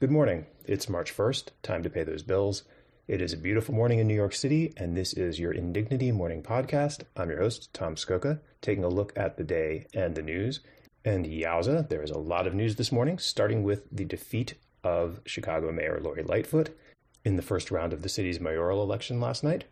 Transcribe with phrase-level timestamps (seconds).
[0.00, 0.46] Good morning.
[0.64, 2.62] It's March 1st, time to pay those bills.
[3.08, 6.40] It is a beautiful morning in New York City, and this is your Indignity Morning
[6.40, 7.02] Podcast.
[7.16, 10.60] I'm your host, Tom Scocca, taking a look at the day and the news.
[11.04, 14.54] And yowza, there is a lot of news this morning, starting with the defeat
[14.84, 16.78] of Chicago Mayor Lori Lightfoot
[17.24, 19.64] in the first round of the city's mayoral election last night.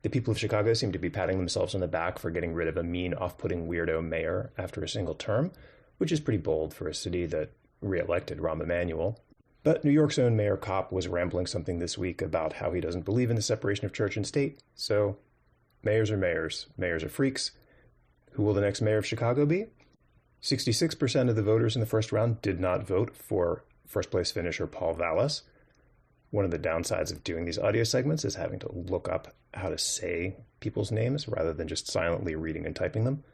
[0.00, 2.68] The people of Chicago seem to be patting themselves on the back for getting rid
[2.68, 5.52] of a mean, off putting weirdo mayor after a single term,
[5.98, 7.50] which is pretty bold for a city that
[7.82, 9.20] re elected Rahm Emanuel.
[9.66, 13.04] But New York's own Mayor Kopp was rambling something this week about how he doesn't
[13.04, 14.62] believe in the separation of church and state.
[14.76, 15.16] So,
[15.82, 16.68] mayors are mayors.
[16.78, 17.50] Mayors are freaks.
[18.34, 19.66] Who will the next mayor of Chicago be?
[20.40, 24.68] 66% of the voters in the first round did not vote for first place finisher
[24.68, 25.42] Paul Vallas.
[26.30, 29.70] One of the downsides of doing these audio segments is having to look up how
[29.70, 33.24] to say people's names rather than just silently reading and typing them.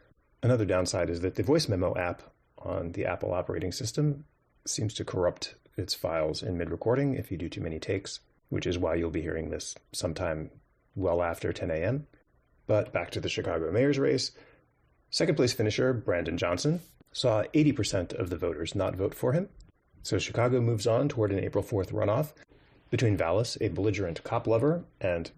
[0.43, 2.23] Another downside is that the voice memo app
[2.57, 4.25] on the Apple operating system
[4.65, 8.67] seems to corrupt its files in mid recording if you do too many takes, which
[8.67, 10.51] is why you'll be hearing this sometime
[10.95, 12.07] well after 10 a.m.
[12.67, 14.33] But back to the Chicago mayor's race.
[15.11, 16.81] Second place finisher Brandon Johnson
[17.13, 19.49] saw 80% of the voters not vote for him.
[20.03, 22.33] So Chicago moves on toward an April 4th runoff
[22.91, 25.31] between Vallas, a belligerent cop lover, and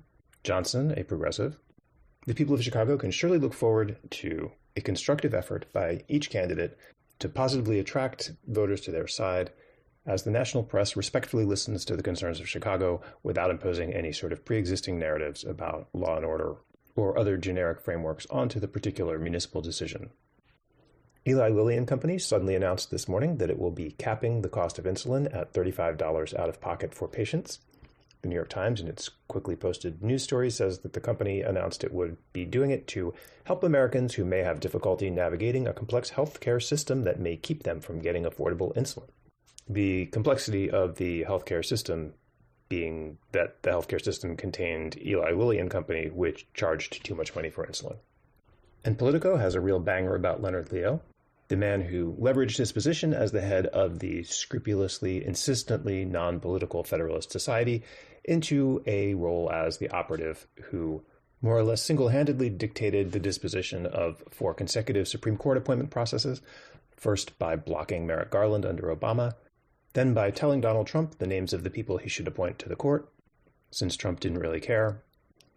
[0.42, 1.56] Johnson, a progressive.
[2.26, 6.78] The people of Chicago can surely look forward to a constructive effort by each candidate
[7.18, 9.50] to positively attract voters to their side
[10.06, 14.32] as the national press respectfully listens to the concerns of Chicago without imposing any sort
[14.32, 16.56] of pre existing narratives about law and order
[16.96, 20.10] or other generic frameworks onto the particular municipal decision.
[21.26, 24.78] Eli Lilly and Company suddenly announced this morning that it will be capping the cost
[24.78, 27.60] of insulin at $35 out of pocket for patients.
[28.20, 31.82] The New York Times, in its quickly posted news story, says that the company announced
[31.82, 36.10] it would be doing it to help Americans who may have difficulty navigating a complex
[36.10, 39.08] healthcare system that may keep them from getting affordable insulin
[39.68, 42.14] the complexity of the healthcare system
[42.68, 47.50] being that the healthcare system contained Eli Lilly and Company, which charged too much money
[47.50, 47.96] for insulin.
[48.84, 51.00] And Politico has a real banger about Leonard Leo,
[51.48, 56.84] the man who leveraged his position as the head of the scrupulously, insistently non political
[56.84, 57.82] Federalist Society
[58.24, 61.02] into a role as the operative who
[61.42, 66.40] more or less single handedly dictated the disposition of four consecutive Supreme Court appointment processes,
[66.96, 69.34] first by blocking Merrick Garland under Obama,
[69.94, 72.76] then by telling Donald Trump the names of the people he should appoint to the
[72.76, 73.08] court,
[73.70, 75.02] since Trump didn't really care,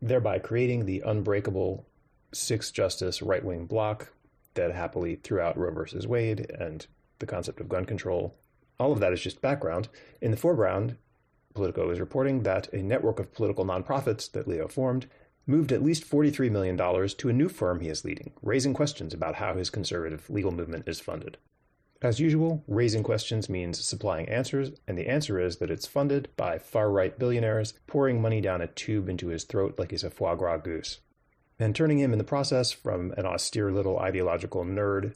[0.01, 1.85] thereby creating the unbreakable
[2.33, 4.13] six justice right wing bloc
[4.53, 6.87] that happily threw out Roe versus Wade and
[7.19, 8.35] the concept of gun control.
[8.79, 9.89] All of that is just background.
[10.21, 10.97] In the foreground,
[11.53, 15.07] Politico is reporting that a network of political nonprofits that Leo formed
[15.47, 19.35] moved at least $43 million to a new firm he is leading, raising questions about
[19.35, 21.37] how his conservative legal movement is funded.
[22.01, 26.59] As usual, raising questions means supplying answers, and the answer is that it's funded by
[26.59, 30.35] far right billionaires pouring money down a tube into his throat like he's a foie
[30.35, 30.99] gras goose,
[31.57, 35.15] and turning him in the process from an austere little ideological nerd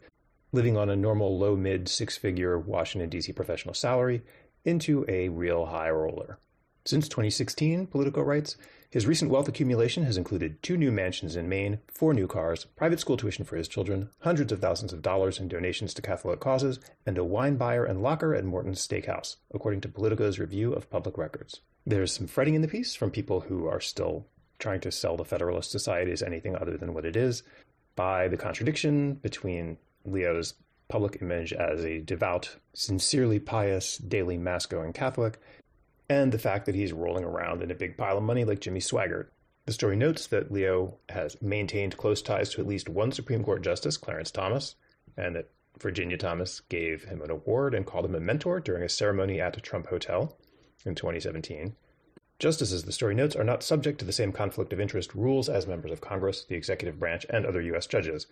[0.51, 3.31] living on a normal low mid six figure Washington, D.C.
[3.31, 4.23] professional salary
[4.65, 6.39] into a real high roller.
[6.83, 8.57] Since 2016, Politico writes,
[8.89, 12.99] his recent wealth accumulation has included two new mansions in Maine, four new cars, private
[12.99, 16.79] school tuition for his children, hundreds of thousands of dollars in donations to Catholic causes,
[17.05, 21.17] and a wine buyer and locker at Morton's Steakhouse, according to Politico's review of public
[21.17, 21.61] records.
[21.85, 24.25] There's some fretting in the piece from people who are still
[24.59, 27.43] trying to sell the Federalist Society as anything other than what it is,
[27.95, 30.55] by the contradiction between Leo's
[30.89, 35.39] public image as a devout, sincerely pious, daily Mass going Catholic
[36.11, 38.81] and the fact that he's rolling around in a big pile of money like Jimmy
[38.81, 39.27] Swaggart.
[39.65, 43.61] The story notes that Leo has maintained close ties to at least one Supreme Court
[43.61, 44.75] Justice, Clarence Thomas,
[45.15, 48.89] and that Virginia Thomas gave him an award and called him a mentor during a
[48.89, 50.37] ceremony at a Trump hotel
[50.85, 51.77] in 2017.
[52.39, 55.65] Justices, the story notes, are not subject to the same conflict of interest rules as
[55.65, 57.87] members of Congress, the executive branch, and other U.S.
[57.87, 58.27] judges,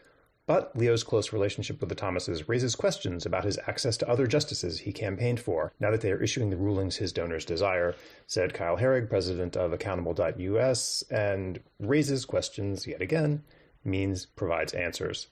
[0.49, 4.79] but Leo's close relationship with the Thomases raises questions about his access to other justices
[4.79, 7.93] he campaigned for now that they are issuing the rulings his donors desire,
[8.25, 13.43] said Kyle Herrig, president of Accountable.us, and raises questions yet again
[13.85, 15.27] means provides answers.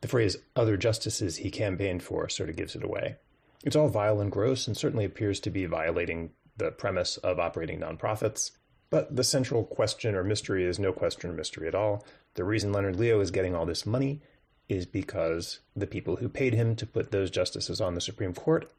[0.00, 3.16] The phrase other justices he campaigned for sort of gives it away.
[3.64, 7.80] It's all vile and gross and certainly appears to be violating the premise of operating
[7.80, 8.52] nonprofits.
[8.88, 12.06] But the central question or mystery is no question or mystery at all.
[12.36, 14.22] The reason Leonard Leo is getting all this money
[14.72, 18.70] is because the people who paid him to put those justices on the Supreme Court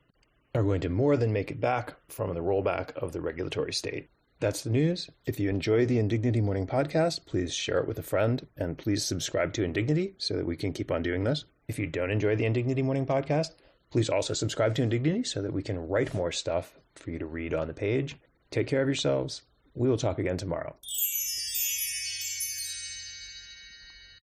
[0.55, 4.09] are going to more than make it back from the rollback of the regulatory state.
[4.39, 5.09] That's the news.
[5.25, 9.03] If you enjoy the Indignity Morning podcast, please share it with a friend and please
[9.03, 11.45] subscribe to Indignity so that we can keep on doing this.
[11.67, 13.51] If you don't enjoy the Indignity Morning podcast,
[13.89, 17.25] please also subscribe to Indignity so that we can write more stuff for you to
[17.25, 18.17] read on the page.
[18.51, 19.43] Take care of yourselves.
[19.75, 20.75] We will talk again tomorrow.